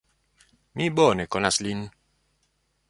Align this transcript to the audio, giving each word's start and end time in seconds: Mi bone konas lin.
Mi 0.81 0.87
bone 1.01 1.27
konas 1.37 1.61
lin. 1.67 1.87